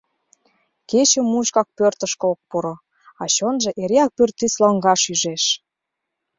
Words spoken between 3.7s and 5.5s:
эреак пӱртӱс лоҥгаш ӱжеш.